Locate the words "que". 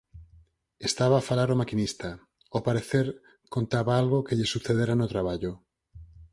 4.25-4.37